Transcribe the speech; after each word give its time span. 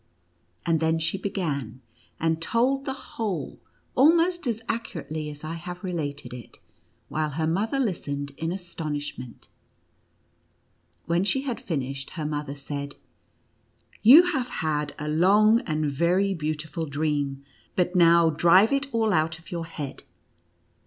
And 0.65 0.79
then 0.79 0.97
she 0.97 1.15
began 1.19 1.79
and 2.19 2.41
told 2.41 2.85
the 2.85 2.93
whole, 2.93 3.59
almost 3.93 4.47
as 4.47 4.63
accurately 4.67 5.29
as 5.29 5.43
I 5.43 5.53
have 5.53 5.83
related 5.83 6.33
it, 6.33 6.57
while 7.07 7.29
her 7.33 7.45
mother 7.45 7.79
listened 7.79 8.31
in 8.35 8.51
astonishment. 8.51 9.47
When 11.05 11.23
she 11.23 11.41
had 11.41 11.61
finished, 11.61 12.09
her 12.17 12.25
mother 12.25 12.55
said:" 12.55 12.95
You 14.11 14.23
have 14.33 14.49
had 14.49 14.95
a 14.97 15.07
long 15.07 15.61
and 15.67 15.85
very 15.85 16.33
beautiful 16.33 16.87
dream, 16.87 17.45
but 17.75 17.95
now 17.95 18.31
drive 18.31 18.73
it 18.73 18.91
all 18.91 19.13
out 19.13 19.37
of 19.37 19.51
your 19.51 19.67
head." 19.67 20.01